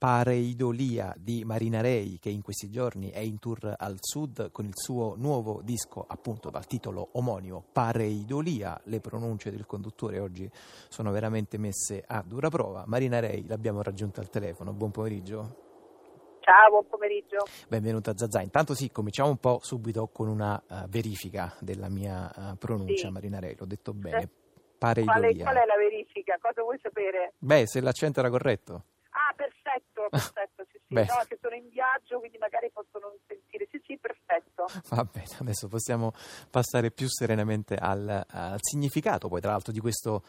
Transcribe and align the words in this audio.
Pareidolia 0.00 1.14
di 1.14 1.44
Marina 1.44 1.82
Rei 1.82 2.18
che 2.18 2.30
in 2.30 2.40
questi 2.40 2.70
giorni 2.70 3.10
è 3.10 3.18
in 3.18 3.38
tour 3.38 3.74
al 3.76 3.96
sud 4.00 4.50
con 4.50 4.64
il 4.64 4.72
suo 4.74 5.14
nuovo 5.18 5.60
disco 5.62 6.06
appunto 6.08 6.48
dal 6.48 6.66
titolo 6.66 7.10
omonimo 7.12 7.62
Pareidolia. 7.70 8.80
Le 8.84 9.00
pronunce 9.00 9.50
del 9.50 9.66
conduttore 9.66 10.18
oggi 10.18 10.50
sono 10.88 11.10
veramente 11.10 11.58
messe 11.58 12.02
a 12.06 12.24
dura 12.26 12.48
prova. 12.48 12.84
Marina 12.86 13.20
Rei 13.20 13.46
l'abbiamo 13.46 13.82
raggiunta 13.82 14.22
al 14.22 14.30
telefono. 14.30 14.72
Buon 14.72 14.90
pomeriggio. 14.90 15.56
Ciao, 16.40 16.70
buon 16.70 16.86
pomeriggio. 16.88 17.44
Benvenuta 17.68 18.16
Zazà. 18.16 18.40
Intanto 18.40 18.72
sì, 18.72 18.90
cominciamo 18.90 19.28
un 19.28 19.36
po' 19.36 19.58
subito 19.60 20.08
con 20.08 20.28
una 20.28 20.62
uh, 20.66 20.88
verifica 20.88 21.54
della 21.60 21.90
mia 21.90 22.32
uh, 22.34 22.56
pronuncia, 22.56 23.08
sì. 23.08 23.12
Marina 23.12 23.38
Rei, 23.38 23.54
l'ho 23.54 23.66
detto 23.66 23.92
bene. 23.92 24.30
Pareidolia. 24.78 25.20
Qual 25.20 25.34
è, 25.34 25.42
qual 25.42 25.56
è 25.56 25.66
la 25.66 25.76
verifica? 25.76 26.38
Cosa 26.40 26.62
vuoi 26.62 26.78
sapere? 26.80 27.34
Beh, 27.36 27.66
se 27.66 27.82
l'accento 27.82 28.20
era 28.20 28.30
corretto. 28.30 28.84
Perfetto, 30.32 30.64
sì, 30.70 30.80
sì. 30.88 30.94
No, 30.94 31.24
che 31.28 31.38
sono 31.40 31.54
in 31.54 31.68
viaggio, 31.68 32.18
quindi 32.18 32.36
magari 32.38 32.70
possono 32.72 33.08
non 33.08 33.16
sentire. 33.26 33.68
Sì, 33.70 33.80
sì, 33.86 33.96
perfetto. 33.96 34.66
Va 34.88 35.04
bene, 35.04 35.36
adesso 35.40 35.68
possiamo 35.68 36.12
passare 36.50 36.90
più 36.90 37.06
serenamente 37.08 37.76
al, 37.76 38.24
al 38.28 38.58
significato, 38.60 39.28
poi 39.28 39.40
tra 39.40 39.52
l'altro, 39.52 39.72
di 39.72 39.78
questo, 39.78 40.24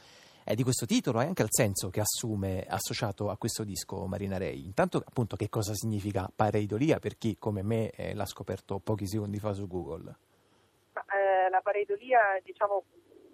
eh, 0.45 0.53
di 0.53 0.61
questo 0.61 0.85
titolo 0.85 1.19
e 1.19 1.25
anche 1.25 1.41
al 1.41 1.47
senso 1.49 1.89
che 1.89 2.01
assume 2.01 2.63
associato 2.67 3.29
a 3.31 3.37
questo 3.37 3.63
disco 3.63 4.05
Marina 4.05 4.37
Rei. 4.37 4.63
Intanto, 4.63 5.03
appunto, 5.03 5.35
che 5.35 5.49
cosa 5.49 5.73
significa 5.73 6.29
pareidolia 6.33 6.99
per 6.99 7.17
chi, 7.17 7.37
come 7.39 7.63
me, 7.63 7.89
eh, 7.89 8.13
l'ha 8.13 8.25
scoperto 8.25 8.77
pochi 8.77 9.07
secondi 9.07 9.39
fa 9.39 9.53
su 9.53 9.67
Google? 9.67 10.15
Ma, 10.93 11.05
eh, 11.05 11.49
la 11.49 11.61
pareidolia, 11.61 12.39
diciamo, 12.43 12.83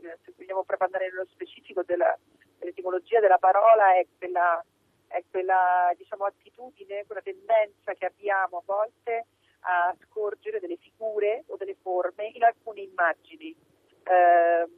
eh, 0.01 0.17
se 0.23 0.33
vogliamo 0.37 0.63
proprio 0.63 0.87
andare 0.87 1.09
nello 1.09 1.27
specifico 1.29 1.83
della, 1.83 2.17
dell'etimologia 2.57 3.19
della 3.19 3.37
parola, 3.37 3.97
è 3.97 4.07
quella 4.17 4.63
è 5.07 5.23
quella 5.29 5.91
diciamo, 5.95 6.25
attitudine, 6.25 7.05
quella 7.05 7.21
tendenza 7.21 7.93
che 7.93 8.05
abbiamo 8.05 8.57
a 8.57 8.63
volte 8.65 9.25
a 9.61 9.95
scorgere 10.05 10.59
delle 10.59 10.77
figure 10.77 11.43
o 11.47 11.57
delle 11.57 11.75
forme 11.81 12.27
in 12.33 12.43
alcune 12.43 12.81
immagini. 12.81 13.55
Eh, 14.03 14.69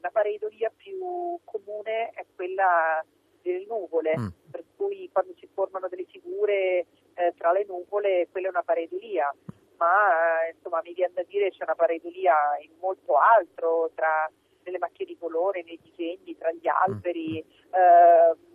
la 0.00 0.10
pareidolia 0.10 0.70
più 0.74 1.38
comune 1.44 2.10
è 2.10 2.24
quella 2.34 3.04
delle 3.42 3.64
nuvole, 3.66 4.16
mm. 4.18 4.28
per 4.50 4.64
cui 4.76 5.08
quando 5.12 5.34
si 5.38 5.48
formano 5.52 5.88
delle 5.88 6.04
figure 6.04 6.86
eh, 7.14 7.34
tra 7.36 7.52
le 7.52 7.64
nuvole, 7.66 8.28
quella 8.30 8.48
è 8.48 8.50
una 8.50 8.62
pareidolia. 8.62 9.34
Ma 9.76 10.46
eh, 10.46 10.54
insomma 10.54 10.80
mi 10.82 10.92
viene 10.92 11.12
da 11.14 11.22
dire 11.24 11.50
c'è 11.50 11.64
una 11.64 11.74
pareidolia 11.74 12.34
in 12.60 12.72
molto 12.78 13.16
altro, 13.16 13.90
tra 13.94 14.30
nelle 14.62 14.78
macchie 14.78 15.04
di 15.04 15.18
colore, 15.18 15.62
nei 15.62 15.78
disegni, 15.82 16.36
tra 16.36 16.52
gli 16.52 16.68
alberi. 16.68 17.44
Mm. 17.44 17.74
Eh, 17.74 18.52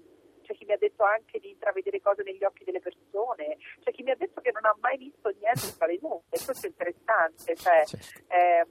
c'è 0.49 0.55
chi 0.55 0.65
mi 0.65 0.73
ha 0.73 0.77
detto 0.77 1.03
anche 1.03 1.39
di 1.39 1.51
intravedere 1.51 2.01
cose 2.01 2.23
negli 2.23 2.43
occhi 2.43 2.63
delle 2.63 2.79
persone, 2.79 3.57
c'è 3.81 3.91
chi 3.91 4.01
mi 4.01 4.09
ha 4.09 4.15
detto 4.15 4.41
che 4.41 4.51
non 4.51 4.65
ha 4.65 4.75
mai 4.79 4.97
visto 4.97 5.29
niente 5.29 5.77
tra 5.77 5.85
le 5.85 5.99
nuvole, 6.01 6.23
questo 6.27 6.65
è 6.65 6.69
interessante, 6.69 7.55
cioè, 7.55 7.83
eh, 8.29 8.65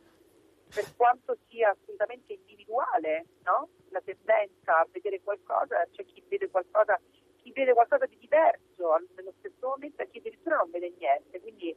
per 0.75 0.97
quanto 0.97 1.39
sia 1.49 1.71
assolutamente 1.71 2.33
individuale 2.33 3.27
no? 3.45 3.69
la 3.91 4.01
tendenza 4.01 4.81
a 4.81 4.89
vedere 4.91 5.21
qualcosa, 5.23 5.87
c'è 5.93 6.05
chi 6.05 6.23
vede 6.27 6.51
qualcosa, 6.51 7.01
chi 7.37 7.53
vede 7.53 7.73
qualcosa 7.73 8.07
di 8.07 8.19
diverso 8.19 8.97
nello 9.15 9.33
stesso 9.39 9.69
momento 9.69 10.03
e 10.03 10.09
chi 10.09 10.19
addirittura 10.19 10.57
non 10.57 10.71
vede 10.71 10.93
niente, 10.99 11.41
quindi 11.41 11.75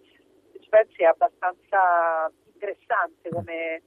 ci 0.60 0.70
pensi 0.70 1.04
è 1.04 1.06
abbastanza 1.06 2.32
interessante 2.52 3.30
come, 3.30 3.84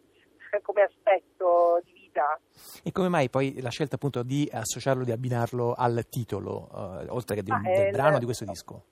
come 0.63 0.83
aspetto 0.83 1.81
di 1.83 1.94
vita. 2.15 2.41
E 2.83 2.93
come 2.93 3.09
mai 3.09 3.29
poi 3.29 3.61
la 3.61 3.71
scelta 3.71 3.97
appunto 3.97 4.23
di 4.23 4.49
associarlo, 4.51 5.05
di 5.05 5.11
abbinarlo 5.11 5.75
al 5.77 6.07
titolo, 6.09 6.69
uh, 6.71 7.13
oltre 7.13 7.35
che 7.37 7.43
di, 7.43 7.51
del 7.63 7.91
brano 7.91 8.19
di 8.19 8.25
questo 8.25 8.45
disco? 8.45 8.85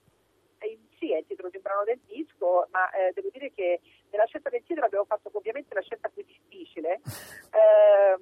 Eh, 0.58 0.78
sì, 0.98 1.12
è 1.12 1.18
il 1.18 1.26
titolo 1.26 1.48
di 1.48 1.56
un 1.56 1.62
brano 1.62 1.84
del 1.84 2.00
disco, 2.06 2.66
ma 2.70 2.90
eh, 2.90 3.12
devo 3.14 3.28
dire 3.32 3.52
che 3.54 3.80
nella 4.10 4.26
scelta 4.26 4.50
del 4.50 4.62
titolo 4.66 4.86
abbiamo 4.86 5.04
fatto 5.04 5.30
ovviamente 5.32 5.72
la 5.74 5.82
scelta 5.82 6.08
più 6.08 6.24
difficile, 6.24 7.00
ehm, 7.54 8.20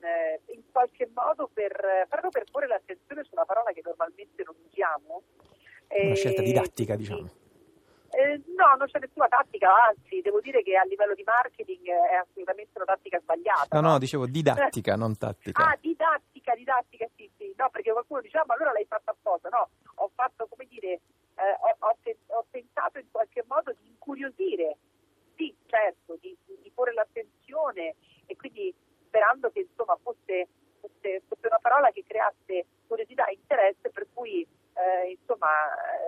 eh, 0.00 0.40
in 0.52 0.62
qualche 0.70 1.08
modo 1.14 1.48
per, 1.52 2.06
proprio 2.08 2.30
per 2.30 2.44
porre 2.50 2.66
l'attenzione 2.66 3.24
su 3.24 3.30
una 3.32 3.44
parola 3.44 3.72
che 3.72 3.80
normalmente 3.82 4.42
non 4.44 4.54
usiamo. 4.68 5.22
Una 5.88 6.14
scelta 6.14 6.40
didattica, 6.40 6.96
diciamo. 6.96 7.41
Eh, 8.22 8.40
no, 8.54 8.76
non 8.78 8.86
c'è 8.86 9.00
nessuna 9.00 9.26
tattica, 9.26 9.68
anzi, 9.88 10.20
devo 10.20 10.40
dire 10.40 10.62
che 10.62 10.76
a 10.76 10.84
livello 10.84 11.14
di 11.14 11.24
marketing 11.24 11.88
è 11.88 12.14
assolutamente 12.14 12.70
una 12.76 12.84
tattica 12.84 13.18
sbagliata. 13.18 13.80
No, 13.80 13.88
no, 13.88 13.98
dicevo 13.98 14.26
didattica, 14.26 14.94
non 14.96 15.18
tattica. 15.18 15.66
Ah, 15.66 15.76
didattica, 15.80 16.54
didattica, 16.54 17.08
sì, 17.16 17.28
sì. 17.36 17.52
No, 17.56 17.68
perché 17.70 17.90
qualcuno 17.90 18.20
diceva, 18.20 18.44
ah, 18.44 18.46
ma 18.46 18.54
allora 18.54 18.72
l'hai 18.72 18.86
fatta 18.86 19.10
apposta. 19.10 19.48
No, 19.48 19.70
ho 19.96 20.10
fatto, 20.14 20.46
come 20.46 20.66
dire, 20.68 21.00
eh, 21.34 21.56
ho, 21.58 21.76
ho, 21.78 21.96
ho, 22.38 22.46
tentato 22.50 22.98
in 23.00 23.10
qualche 23.10 23.44
modo 23.48 23.72
di 23.72 23.88
incuriosire, 23.88 24.76
sì, 25.34 25.52
certo, 25.66 26.16
di, 26.20 26.36
di 26.46 26.70
porre 26.72 26.92
l'attenzione 26.92 27.96
e 28.26 28.36
quindi 28.36 28.72
sperando 29.06 29.50
che 29.50 29.66
insomma 29.68 29.98
fosse, 30.00 30.46
fosse, 30.78 31.22
fosse 31.26 31.46
una 31.46 31.58
parola 31.60 31.90
che 31.90 32.04
creasse 32.06 32.66
curiosità 32.86 33.26
e 33.26 33.34
interesse 33.34 33.90
per 33.90 34.06
cui 34.12 34.46
eh, 34.74 35.10
insomma 35.10 35.48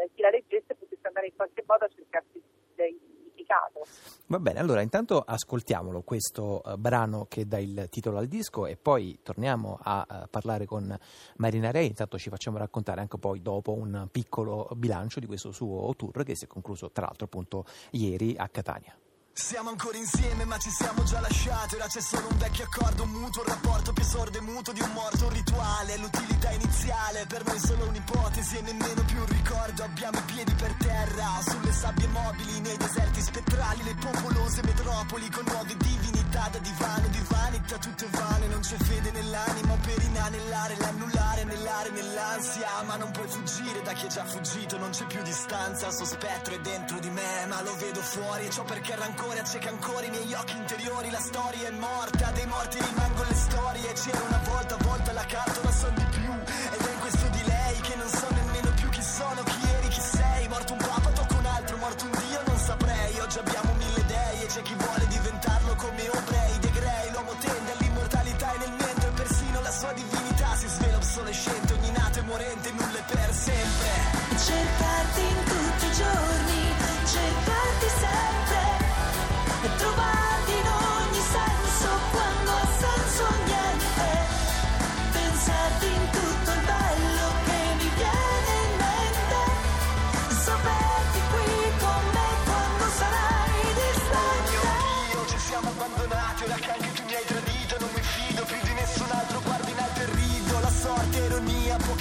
eh, 0.03 0.11
chi 0.15 0.23
la 0.23 0.31
leggesse 0.31 0.75
potesse 0.75 1.07
andare 1.07 1.27
in 1.27 1.37
qualche 1.37 1.65
modo 1.67 1.85
a 1.85 1.89
cercarsi 1.89 2.37
il 2.37 2.45
significato. 2.75 3.85
Va 4.34 4.41
bene, 4.41 4.59
allora 4.59 4.81
intanto 4.81 5.21
ascoltiamolo 5.21 6.03
questo 6.03 6.61
uh, 6.65 6.77
brano 6.77 7.27
che 7.28 7.47
dà 7.47 7.61
il 7.61 7.87
titolo 7.89 8.19
al 8.19 8.27
disco 8.27 8.67
e 8.67 8.75
poi 8.77 9.21
torniamo 9.22 9.78
a 9.81 10.05
uh, 10.11 10.15
parlare 10.28 10.67
con 10.67 10.99
Marina 11.37 11.71
Rei, 11.71 11.87
intanto 11.87 12.19
ci 12.19 12.31
facciamo 12.31 12.59
raccontare 12.59 13.00
anche 13.00 13.17
poi 13.17 13.41
dopo 13.41 13.73
un 13.73 14.09
piccolo 14.11 14.69
bilancio 14.75 15.21
di 15.21 15.27
questo 15.27 15.53
suo 15.53 15.94
tour 15.94 16.25
che 16.25 16.34
si 16.34 16.47
è 16.47 16.49
concluso 16.49 16.91
tra 16.91 17.05
l'altro 17.05 17.27
appunto 17.27 17.65
ieri 17.93 18.34
a 18.37 18.49
Catania. 18.49 18.93
Siamo 19.37 19.71
ancora 19.71 19.97
insieme 19.97 20.45
ma 20.45 20.59
ci 20.59 20.71
siamo 20.71 21.03
già 21.03 21.19
lasciati. 21.19 21.75
Ora 21.75 21.89
c'è 21.89 22.00
solo 22.00 22.28
un 22.31 22.39
vecchio 22.39 22.65
accordo, 22.71 23.03
un 23.03 23.11
mutuo, 23.11 23.43
un 23.43 23.49
rapporto 23.49 23.93
più 23.93 24.05
sordo 24.05 24.39
e 24.39 24.41
muto 24.41 24.71
di 24.71 24.81
un 24.81 24.91
morto, 24.93 25.25
un 25.27 25.33
rituale. 25.33 25.97
L'utilità 25.99 26.50
iniziale, 26.53 27.27
per 27.27 27.44
noi 27.44 27.59
solo 27.59 27.89
un'ipotesi 27.89 28.59
e 28.59 28.61
nemmeno 28.62 29.03
più 29.05 29.19
un 29.19 29.27
ricordo. 29.27 29.83
Abbiamo 29.83 30.19
i 30.19 30.23
piedi 30.23 30.55
per 30.55 30.73
terra, 30.75 31.27
sulle 31.49 31.73
sabbie 31.73 32.06
mobili, 32.06 32.61
nei 32.61 32.77
deserti 32.77 33.21
spettrali 33.21 33.83
Le 33.83 33.94
popolose 33.97 34.62
metropoli 34.62 35.28
con 35.31 35.44
nuove 35.47 35.77
divinità 35.78 36.49
da 36.53 36.59
divano 36.59 37.09
di 37.09 37.23
vanità 37.28 37.78
Tutto 37.78 38.05
è 38.05 38.09
vano 38.11 38.47
non 38.47 38.61
c'è 38.61 38.77
fede 38.77 39.11
nell'animo 39.11 39.77
per 39.83 40.00
inanellare 40.00 40.77
L'annullare 40.77 41.44
nell'are, 41.44 41.91
nell'ansia. 41.91 42.83
Ma 42.87 42.97
non 42.97 43.11
puoi 43.11 43.27
fuggire 43.27 43.83
da 43.83 43.93
chi 43.94 44.06
è 44.06 44.09
già 44.09 44.25
fuggito, 44.25 44.78
non 44.78 44.91
c'è 44.91 45.06
più 45.06 45.23
distanza 45.23 45.89
Il 45.89 45.93
suo 45.93 46.05
spettro 46.05 46.55
è 46.55 46.61
dentro 46.61 47.00
di 47.00 47.11
me, 47.11 47.47
ma 47.49 47.61
lo 47.62 47.75
vedo 47.78 48.00
fuori 48.00 48.47
E 48.47 48.50
ciò 48.50 48.62
perché 48.62 48.94
rancore 48.94 49.24
rancore 49.25 49.41
acceca 49.41 49.69
ancora 49.71 50.05
i 50.05 50.11
miei 50.11 50.35
occhi 50.35 50.57
interiori 50.57 51.11
La 51.11 51.19
storia 51.19 51.69
è 51.69 51.71
morta, 51.71 52.31
dei 52.33 52.47
morti 52.47 52.79
rimangono 52.79 53.29
le 53.29 53.35
storie 53.35 53.93
C'era 53.93 54.23
una 54.23 54.41
volta, 54.45 54.77
volta 54.77 55.12
la 55.12 55.25
carta, 55.25 55.61
ora 55.61 55.73
son 55.73 55.95
di 55.95 56.05
più 56.11 56.33
Ed 56.33 56.81
è 56.87 56.93
in 56.93 57.01
questo 57.01 57.27
di 57.29 57.43
lei 57.45 57.81
che 57.81 57.95
non 57.97 58.09
so 58.09 58.27
nemmeno 58.31 58.71
più 58.75 58.89
chi 58.91 59.03
sono 59.03 59.43
Chi 59.43 59.61
eri, 59.79 59.89
chi 59.89 60.01
sei, 60.01 60.49
morto 60.49 60.73
un 60.73 60.79
papa, 60.79 61.11
tocco 61.11 61.37
un 61.37 61.47
altro 61.47 61.77
Morto 61.79 62.05
un 62.05 62.11
dio, 62.11 62.41
non 62.47 62.59
saprei, 62.59 63.19
oggi 63.21 63.39
abbiamo 63.39 63.73
mille 63.75 64.05
dei 64.05 64.43
E 64.43 64.47
c'è 64.47 64.62
chi 64.62 64.75
vuole 64.75 65.07
diventarlo 65.07 65.75
come 65.75 66.09
obrei 66.09 66.59
Dei 66.61 66.73
grei, 66.73 67.11
l'uomo 67.12 67.33
tende 67.41 67.73
all'immortalità 67.73 68.53
e 68.53 68.59
nel 68.59 68.73
mentre 68.77 69.11
Persino 69.15 69.61
la 69.61 69.71
sua 69.71 69.93
divinità 69.93 70.55
si 70.56 70.69
svela 70.69 70.97
obsolescente 70.97 71.73
Ogni 71.73 71.91
nato 71.93 72.19
e 72.19 72.23
morente, 72.23 72.71
nulla 72.73 72.99
è 72.99 73.05
per 73.09 73.33
sempre. 73.33 73.89
Cercarti 74.37 75.34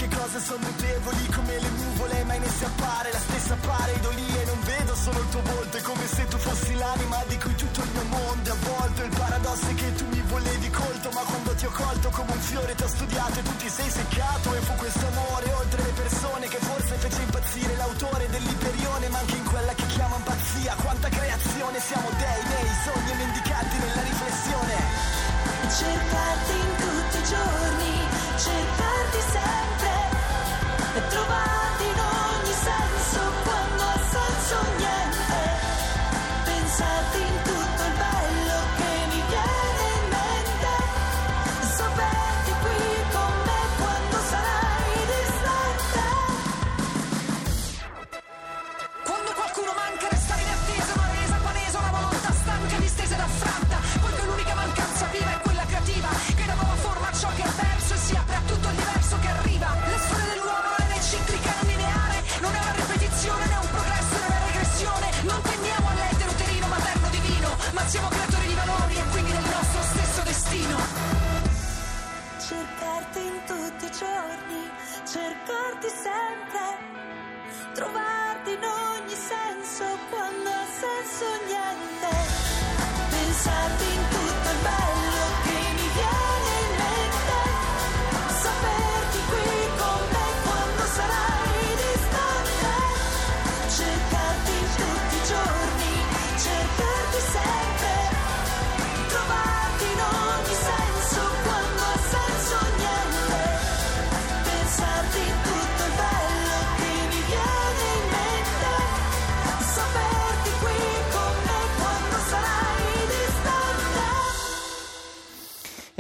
poche 0.04 0.16
cose 0.16 0.40
sono 0.40 0.60
mutevoli 0.60 1.26
come 1.28 1.60
le 1.60 1.70
nuvole, 1.70 2.24
ma 2.24 2.34
in 2.34 2.44
esse 2.44 2.66
appare 2.66 3.12
la 3.12 3.20
stessa 3.20 3.56
pareidolia 3.56 4.42
e 4.42 4.46
non 4.46 4.60
vedo 4.64 4.96
solo 4.96 5.20
il 5.20 5.30
tuo 5.30 5.42
volto, 5.42 5.78
è 5.78 5.82
come 5.82 6.08
se 6.08 6.28
tu 6.28 6.38
fossi 6.38 6.76
l'anima 6.76 7.24
di 7.28 7.38
cui 7.38 7.56
tutto 7.56 7.82
il 7.82 7.90
mio 7.94 8.04
mondo 8.10 8.50
è 8.50 8.52
avvolto. 8.52 9.04
Il 9.04 9.16
paradosso 9.16 9.68
è 9.68 9.76
che 9.76 9.94
tu 9.96 10.06
mi 10.08 10.22
volevi 10.28 10.70
colto, 10.70 11.10
ma 11.12 11.22
quando 11.22 11.54
ti 11.56 11.66
ho 11.66 11.72
colto 11.72 12.10
come 12.10 12.32
un 12.32 12.40
fiore 12.40 12.76
ti 12.76 12.84
ho 12.84 12.88
studiato 12.88 13.40
e 13.40 13.44
tu 13.44 13.56
ti 13.58 13.70
sei 13.70 13.90
seccato. 13.90 14.54
E 14.56 14.60
fu 14.60 14.74
questo 14.76 15.06
amore 15.08 15.54
oltre 15.54 15.84
le 15.84 15.94
persone 15.94 16.48
che 16.48 16.58
forse 16.60 16.94
fece 16.96 17.22
impazzire 17.22 17.76
l'autore 17.76 18.30
dell'Iperione, 18.30 19.08
ma 19.10 19.20
anche 19.20 19.36
in 19.36 19.46
quella 19.46 19.74
che 19.74 19.86
chiamano 19.88 20.24
pazzia. 20.24 20.76
Quanta 20.84 21.10
creazione 21.10 21.80
siamo 21.80 22.10
dei, 22.18 22.42
nei 22.44 22.72
sogni 22.84 23.14
mendicanti 23.16 23.78
nella 23.78 24.02
riflessione. 24.02 24.76
Cercarti 25.64 26.52
in 26.52 26.93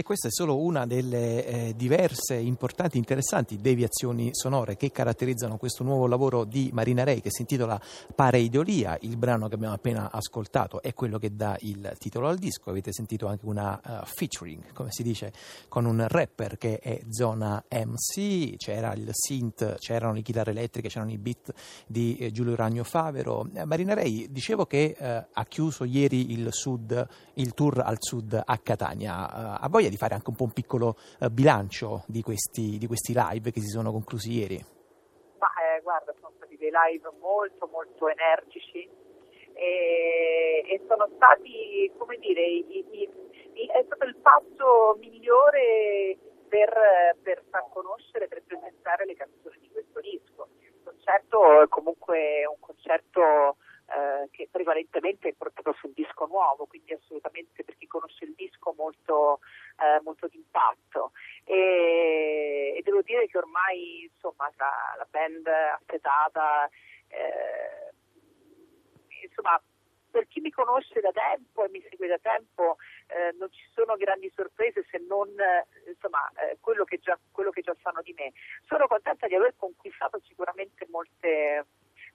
E 0.03 0.05
questa 0.05 0.27
è 0.27 0.31
solo 0.31 0.57
una 0.57 0.85
delle 0.85 1.45
eh, 1.45 1.73
diverse, 1.77 2.35
importanti, 2.35 2.97
interessanti 2.97 3.55
deviazioni 3.55 4.31
sonore 4.33 4.75
che 4.75 4.91
caratterizzano 4.91 5.55
questo 5.55 5.85
nuovo 5.85 6.07
lavoro 6.07 6.43
di 6.43 6.69
Marina 6.73 7.05
Rei 7.05 7.21
che 7.21 7.31
si 7.31 7.39
intitola 7.39 7.79
Pareidolia. 8.13 8.97
Il 8.99 9.15
brano 9.15 9.47
che 9.47 9.55
abbiamo 9.55 9.73
appena 9.73 10.11
ascoltato 10.11 10.81
è 10.81 10.93
quello 10.93 11.17
che 11.19 11.37
dà 11.37 11.55
il 11.61 11.93
titolo 11.97 12.27
al 12.27 12.37
disco. 12.37 12.69
Avete 12.69 12.91
sentito 12.91 13.27
anche 13.27 13.45
una 13.45 13.79
eh, 13.79 14.05
featuring, 14.05 14.73
come 14.73 14.89
si 14.91 15.03
dice, 15.03 15.31
con 15.69 15.85
un 15.85 16.05
rapper 16.05 16.57
che 16.57 16.79
è 16.79 16.99
Zona 17.09 17.63
MC. 17.69 18.57
C'era 18.57 18.93
il 18.95 19.07
synth, 19.09 19.77
c'erano 19.79 20.11
le 20.11 20.21
chitarre 20.21 20.51
elettriche, 20.51 20.89
c'erano 20.89 21.11
i 21.11 21.17
beat 21.17 21.53
di 21.87 22.17
eh, 22.17 22.31
Giulio 22.33 22.57
Ragno 22.57 22.83
Favero. 22.83 23.47
Eh, 23.53 23.63
Marina 23.63 23.93
Rei, 23.93 24.27
dicevo 24.29 24.65
che 24.65 24.97
eh, 24.99 25.25
ha 25.31 25.45
chiuso 25.45 25.85
ieri 25.85 26.33
il, 26.33 26.49
sud, 26.51 27.07
il 27.35 27.53
tour 27.53 27.79
al 27.79 27.99
sud 27.99 28.41
a 28.43 28.57
Catania. 28.57 29.29
Eh, 29.29 29.59
ha 29.61 29.69
voglia 29.69 29.91
di 29.93 29.97
fare 29.97 30.15
anche 30.15 30.29
un 30.31 30.35
po' 30.35 30.45
un 30.45 30.53
piccolo 30.53 30.95
eh, 31.21 31.29
bilancio 31.29 32.03
di 32.07 32.21
questi, 32.23 32.77
di 32.79 32.87
questi 32.87 33.13
live 33.15 33.51
che 33.51 33.61
si 33.61 33.67
sono 33.69 33.91
conclusi 33.91 34.33
ieri? 34.33 34.57
Ma 35.37 35.49
eh, 35.61 35.81
guarda, 35.81 36.11
sono 36.19 36.33
stati 36.37 36.57
dei 36.57 36.71
live 36.73 37.09
molto 37.21 37.67
molto 37.71 38.07
energici 38.07 38.89
e, 39.53 40.63
e 40.65 40.81
sono 40.87 41.07
stati, 41.15 41.91
come 41.97 42.17
dire, 42.17 42.41
i- 42.41 42.65
i- 42.69 43.09
i- 43.53 43.67
è 43.67 43.83
stato 43.85 44.05
il 44.05 44.15
passo 44.15 44.97
migliore 44.99 46.17
per, 46.47 46.73
per 47.21 47.43
far 47.51 47.65
conoscere, 47.71 48.27
per 48.27 48.41
presentare 48.43 49.05
le 49.05 49.13
canzoni 49.15 49.57
di 49.61 49.69
questo 49.69 49.99
disco. 50.01 50.47
Il 50.59 50.73
concerto 50.83 51.61
è 51.61 51.67
comunque 51.67 52.45
un 52.47 52.57
concerto 52.59 53.57
eh, 53.93 54.29
che 54.31 54.47
prevalentemente 54.49 55.29
è 55.29 55.33
portato 55.33 55.73
sul 55.73 55.91
disco 55.93 56.25
nuovo, 56.25 56.65
quindi 56.65 56.93
assolutamente 56.93 57.63
per 57.63 57.75
chi 57.77 57.85
conosce 57.85 58.25
il 58.25 58.33
disco 58.35 58.73
molto, 58.75 59.39
eh, 59.83 60.01
molto 60.03 60.27
d'impatto. 60.27 61.11
E, 61.43 62.75
e 62.77 62.81
devo 62.83 63.01
dire 63.01 63.27
che 63.27 63.37
ormai 63.37 64.09
insomma 64.11 64.49
tra 64.55 64.71
la 64.97 65.07
band 65.09 65.45
aftetata, 65.47 66.69
eh, 67.09 67.93
insomma 69.23 69.61
per 70.13 70.27
chi 70.27 70.39
mi 70.41 70.51
conosce 70.51 71.01
da 71.01 71.11
tempo 71.11 71.65
e 71.65 71.69
mi 71.69 71.83
segue 71.89 72.07
da 72.07 72.19
tempo 72.19 72.77
eh, 73.07 73.33
non 73.39 73.51
ci 73.51 73.65
sono 73.73 73.97
grandi 73.97 74.31
sorprese 74.35 74.85
se 74.91 75.03
non 75.07 75.27
eh, 75.39 75.65
insomma, 75.89 76.31
eh, 76.35 76.57
quello, 76.61 76.83
che 76.83 76.99
già, 76.99 77.17
quello 77.31 77.49
che 77.49 77.61
già 77.61 77.75
sanno 77.81 78.01
di 78.03 78.13
me. 78.13 78.31
Sono 78.67 78.85
contenta 78.85 79.25
di 79.25 79.33
aver 79.33 79.55
conquistato 79.57 80.21
sicuramente 80.27 80.85
molte, 80.91 81.65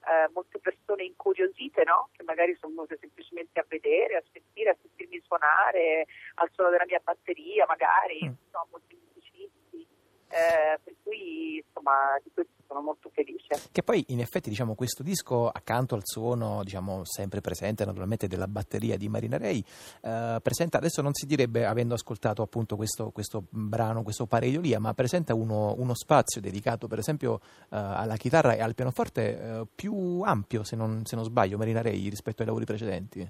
eh, 0.07 0.29
molte 0.31 0.59
persone 0.59 1.03
incuriosite 1.03 1.83
no? 1.83 2.07
che 2.13 2.23
magari 2.23 2.55
sono 2.55 2.73
venute 2.73 2.97
semplicemente 3.01 3.59
a 3.59 3.65
vedere, 3.67 4.15
a 4.15 4.23
sentire, 4.31 4.38
suonare 5.29 6.07
al 6.41 6.49
suono 6.51 6.71
della 6.71 6.85
mia 6.87 6.99
batteria 7.03 7.65
magari, 7.67 8.25
Mm. 8.25 8.33
sono 8.49 8.65
molti 8.71 8.97
musicisti, 9.13 9.85
eh, 10.29 10.79
per 10.83 10.93
cui 11.03 11.61
insomma 11.63 12.17
di 12.23 12.31
questo 12.33 12.57
sono 12.69 12.81
molto 12.81 13.09
felice. 13.09 13.69
Che 13.71 13.81
poi 13.81 14.05
in 14.09 14.19
effetti 14.19 14.49
diciamo, 14.49 14.75
questo 14.75 15.01
disco 15.01 15.49
accanto 15.49 15.95
al 15.95 16.01
suono 16.03 16.63
diciamo, 16.63 17.03
sempre 17.03 17.41
presente 17.41 17.83
naturalmente 17.83 18.27
della 18.27 18.47
batteria 18.47 18.95
di 18.95 19.09
Marina 19.09 19.37
Rei 19.37 19.63
eh, 20.01 20.37
presenta, 20.39 20.77
adesso 20.77 21.01
non 21.01 21.13
si 21.15 21.25
direbbe 21.25 21.65
avendo 21.65 21.95
ascoltato 21.95 22.43
appunto 22.43 22.75
questo, 22.75 23.09
questo 23.09 23.45
brano, 23.49 24.03
questo 24.03 24.27
pareidolia, 24.27 24.79
ma 24.79 24.93
presenta 24.93 25.33
uno, 25.33 25.73
uno 25.79 25.95
spazio 25.95 26.41
dedicato 26.41 26.87
per 26.87 26.99
esempio 26.99 27.39
eh, 27.41 27.67
alla 27.69 28.17
chitarra 28.17 28.53
e 28.53 28.61
al 28.61 28.75
pianoforte 28.75 29.39
eh, 29.39 29.67
più 29.73 30.21
ampio 30.23 30.63
se 30.63 30.75
non, 30.75 31.05
se 31.05 31.15
non 31.15 31.25
sbaglio 31.25 31.57
Marina 31.57 31.81
Rei 31.81 32.07
rispetto 32.07 32.41
ai 32.41 32.47
lavori 32.47 32.65
precedenti. 32.65 33.27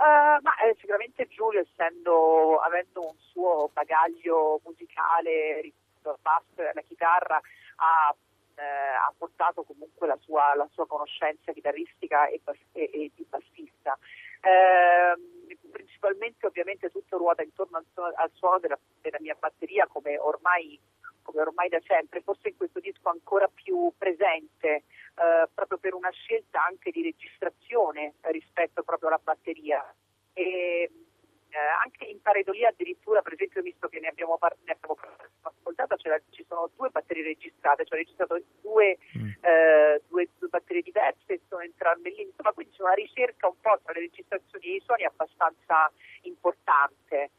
Eh, 0.00 0.38
ma 0.42 0.56
eh, 0.62 0.76
sicuramente 0.78 1.26
Giulio, 1.26 1.60
essendo, 1.60 2.58
avendo 2.58 3.00
un 3.08 3.16
suo 3.18 3.68
bagaglio 3.72 4.60
musicale 4.64 5.60
rispetto 5.60 6.10
al 6.10 6.18
basso 6.22 6.62
e 6.62 6.68
alla 6.68 6.82
chitarra, 6.82 7.40
ha, 7.76 8.14
eh, 8.54 8.62
ha 8.62 9.12
portato 9.18 9.64
comunque 9.64 10.06
la 10.06 10.16
sua, 10.20 10.54
la 10.54 10.68
sua 10.72 10.86
conoscenza 10.86 11.52
chitarristica 11.52 12.28
e, 12.28 12.40
e- 12.72 12.90
e 12.92 13.10
di 13.14 13.26
bassista. 13.28 13.98
Eh, 14.40 15.16
principalmente 15.72 16.46
ovviamente 16.46 16.90
tutto 16.90 17.18
ruota 17.18 17.42
intorno 17.42 17.78
al 17.78 17.86
suono, 17.92 18.12
al 18.14 18.30
suono 18.34 18.58
della, 18.60 18.78
della 19.00 19.18
mia 19.20 19.36
batteria 19.38 19.88
come 19.88 20.16
ormai, 20.16 20.78
come 21.28 21.42
ormai 21.42 21.68
da 21.68 21.78
sempre, 21.86 22.22
forse 22.22 22.48
in 22.48 22.56
questo 22.56 22.80
disco 22.80 23.10
ancora 23.10 23.48
più 23.52 23.92
presente 23.98 24.84
eh, 25.20 25.48
proprio 25.52 25.76
per 25.76 25.92
una 25.92 26.10
scelta 26.10 26.64
anche 26.64 26.90
di 26.90 27.02
registrazione 27.02 28.14
rispetto 28.32 28.82
proprio 28.82 29.08
alla 29.08 29.20
batteria. 29.22 29.84
E, 30.32 30.90
eh, 31.50 31.58
anche 31.82 32.04
in 32.06 32.20
pareidolia 32.22 32.68
addirittura, 32.68 33.20
per 33.20 33.34
esempio, 33.34 33.60
visto 33.60 33.88
che 33.88 34.00
ne 34.00 34.08
abbiamo, 34.08 34.38
par- 34.38 34.56
ne 34.64 34.72
abbiamo 34.72 34.96
ascoltato, 35.42 35.96
c'era- 35.96 36.20
ci 36.30 36.44
sono 36.48 36.70
due 36.74 36.88
batterie 36.88 37.22
registrate, 37.24 37.84
cioè 37.84 37.98
registrato 37.98 38.40
due, 38.62 38.96
Mm. 39.18 39.28
eh, 39.42 40.02
due, 40.08 40.28
due 40.38 40.48
batterie 40.48 40.82
diverse, 40.82 41.40
sono 41.48 41.60
entrambe 41.62 42.08
lì, 42.10 42.22
insomma 42.22 42.52
quindi 42.52 42.74
c'è 42.74 42.82
una 42.82 42.94
ricerca 42.94 43.48
un 43.48 43.60
po' 43.60 43.78
tra 43.82 43.92
le 43.92 44.00
registrazioni 44.00 44.64
e 44.66 44.74
i 44.76 44.80
suoni 44.80 45.04
abbastanza 45.04 45.92
importante. 46.22 47.30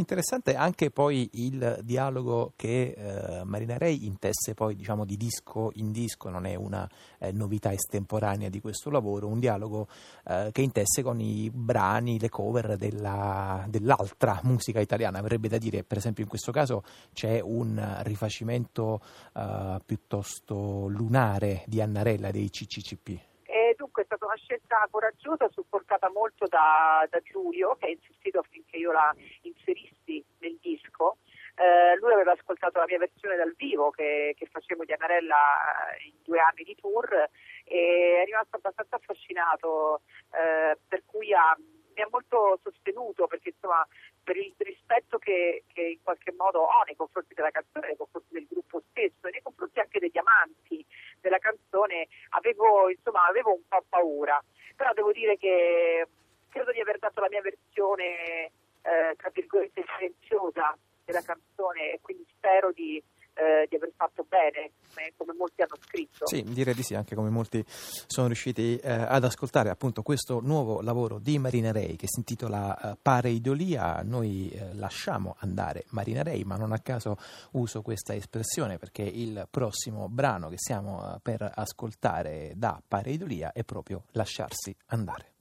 Interessante 0.00 0.54
anche 0.54 0.90
poi 0.90 1.28
il 1.34 1.80
dialogo 1.82 2.54
che 2.56 2.94
eh, 2.96 3.44
Marina 3.44 3.76
Rei 3.76 4.06
intesse 4.06 4.54
poi 4.54 4.74
diciamo 4.74 5.04
di 5.04 5.18
disco 5.18 5.72
in 5.74 5.92
disco, 5.92 6.30
non 6.30 6.46
è 6.46 6.54
una 6.54 6.88
eh, 7.18 7.32
novità 7.32 7.70
estemporanea 7.70 8.48
di 8.48 8.62
questo 8.62 8.88
lavoro, 8.88 9.26
un 9.26 9.38
dialogo 9.38 9.88
eh, 10.26 10.48
che 10.52 10.62
intesse 10.62 11.02
con 11.02 11.20
i 11.20 11.50
brani, 11.52 12.18
le 12.18 12.30
cover 12.30 12.78
della- 12.78 13.66
dell'altra 13.68 14.40
musica 14.44 14.80
italiana, 14.80 15.20
verrebbe 15.20 15.48
da 15.48 15.58
dire, 15.58 15.84
per 15.84 15.98
esempio 15.98 16.22
in 16.22 16.30
questo 16.30 16.50
caso 16.50 16.82
c'è 17.12 17.38
un 17.38 17.98
rifacimento 18.00 19.02
eh, 19.34 19.82
piuttosto 19.84 20.86
lunare 20.88 21.62
di 21.66 21.82
Annarella 21.82 22.30
dei 22.30 22.48
CCCP. 22.48 23.28
E 23.52 23.74
dunque 23.76 24.02
è 24.02 24.04
stata 24.04 24.26
una 24.26 24.36
scelta 24.36 24.86
coraggiosa, 24.92 25.48
supportata 25.50 26.08
molto 26.08 26.46
da, 26.46 27.04
da 27.10 27.18
Giulio, 27.18 27.74
che 27.80 27.86
ha 27.86 27.90
insistito 27.90 28.38
affinché 28.38 28.76
io 28.76 28.92
la 28.92 29.12
inserissi 29.60 30.24
nel 30.38 30.58
disco. 30.60 31.18
Eh, 31.56 31.96
lui 31.98 32.12
aveva 32.12 32.32
ascoltato 32.32 32.78
la 32.78 32.86
mia 32.86 32.98
versione 32.98 33.36
dal 33.36 33.54
vivo 33.56 33.90
che, 33.90 34.34
che 34.36 34.46
facevo 34.46 34.84
di 34.84 34.92
Anarella 34.92 35.94
in 36.04 36.14
due 36.22 36.40
anni 36.40 36.64
di 36.64 36.74
tour 36.74 37.28
e 37.64 38.20
è 38.22 38.24
rimasto 38.24 38.56
abbastanza 38.56 38.96
affascinato, 38.96 40.00
eh, 40.32 40.78
per 40.88 41.02
cui 41.04 41.34
ha- 41.34 41.56
mi 41.58 42.02
ha 42.02 42.08
molto 42.10 42.58
sostenuto 42.62 43.26
perché 43.26 43.50
insomma 43.50 43.86
per 44.22 44.36
il 44.36 44.54
rispetto 44.58 45.18
che, 45.18 45.64
che 45.72 45.82
in 45.82 46.02
qualche 46.02 46.32
modo 46.32 46.60
ho 46.60 46.82
nei 46.86 46.96
confronti 46.96 47.34
della 47.34 47.50
canzone, 47.50 47.88
nei 47.88 47.96
confronti 47.96 48.32
del 48.32 48.46
gruppo 48.48 48.82
stesso 48.90 49.26
e 49.26 49.30
nei 49.30 49.42
confronti 49.42 49.80
anche 49.80 49.98
degli 49.98 50.18
amanti 50.18 50.86
della 51.20 51.38
canzone 51.38 52.08
avevo, 52.30 52.88
insomma, 52.88 53.26
avevo 53.26 53.52
un 53.52 53.62
po' 53.68 53.84
paura, 53.88 54.42
però 54.76 54.92
devo 54.94 55.12
dire 55.12 55.36
che 55.36 56.06
credo 56.48 56.72
di 56.72 56.80
aver 56.80 56.98
dato 56.98 57.20
la 57.20 57.28
mia 57.28 57.42
versione, 57.42 58.52
eh, 58.82 59.14
tra 59.16 59.30
virgolette, 59.30 59.84
silenziosa 59.96 60.76
della 61.04 61.22
canzone 61.22 61.92
e 61.92 62.00
quindi 62.00 62.24
spero 62.36 62.72
di, 62.72 63.02
eh, 63.34 63.66
di 63.68 63.76
aver 63.76 63.90
fatto 63.96 64.24
bene, 64.24 64.72
come, 64.88 65.12
come 65.16 65.32
molti 65.34 65.62
hanno 65.62 65.76
scritto. 65.80 66.19
Sì, 66.30 66.44
direi 66.44 66.74
di 66.74 66.84
sì, 66.84 66.94
anche 66.94 67.16
come 67.16 67.28
molti 67.28 67.64
sono 67.66 68.28
riusciti 68.28 68.76
eh, 68.76 68.92
ad 68.92 69.24
ascoltare 69.24 69.68
appunto 69.68 70.02
questo 70.02 70.40
nuovo 70.40 70.80
lavoro 70.80 71.18
di 71.18 71.38
Marina 71.38 71.72
Rei 71.72 71.96
che 71.96 72.06
si 72.08 72.20
intitola 72.20 72.92
eh, 72.92 72.96
Pareidolia. 73.02 74.02
Noi 74.04 74.48
eh, 74.50 74.72
lasciamo 74.74 75.34
andare 75.40 75.86
Marina 75.88 76.22
Rei, 76.22 76.44
ma 76.44 76.56
non 76.56 76.70
a 76.70 76.78
caso 76.78 77.18
uso 77.52 77.82
questa 77.82 78.14
espressione 78.14 78.78
perché 78.78 79.02
il 79.02 79.48
prossimo 79.50 80.08
brano 80.08 80.48
che 80.48 80.56
stiamo 80.56 81.14
eh, 81.16 81.18
per 81.20 81.50
ascoltare 81.52 82.52
da 82.54 82.80
Pareidolia 82.86 83.50
è 83.52 83.64
proprio 83.64 84.04
Lasciarsi 84.12 84.72
andare. 84.86 85.39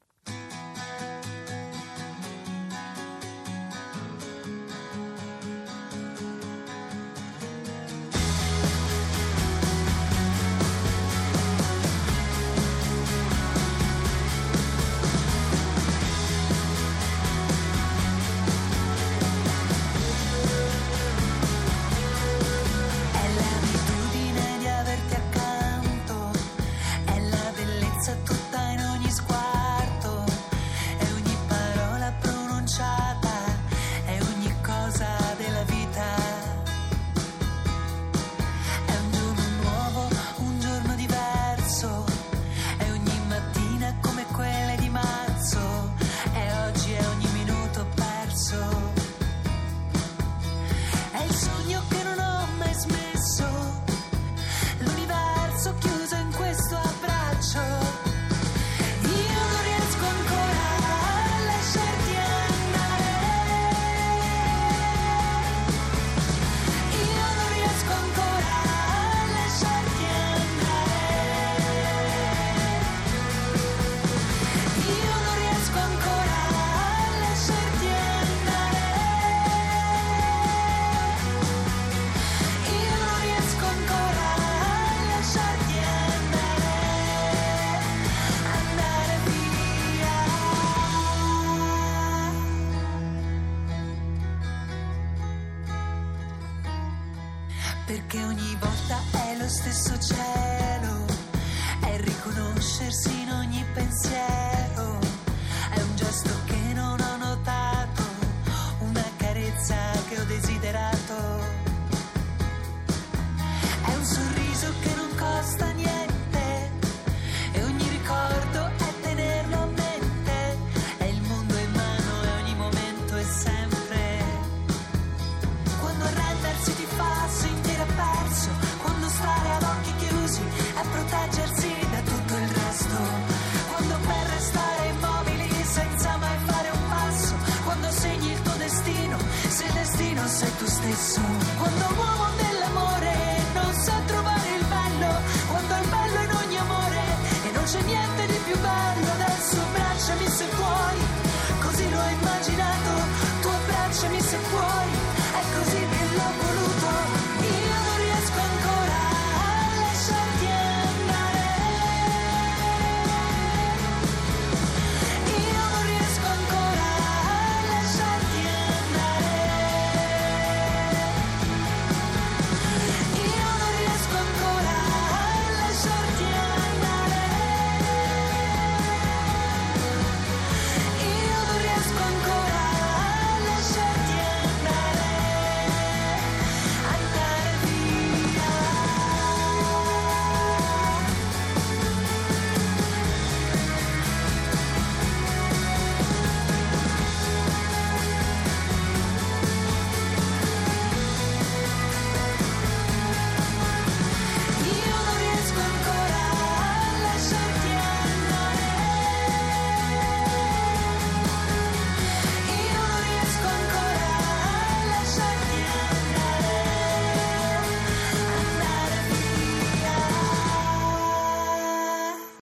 che 98.10 98.24
ogni 98.24 98.58
volta 98.60 99.00
è 99.12 99.38
lo 99.38 99.48
stesso 99.48 99.96
cielo. 100.00 100.29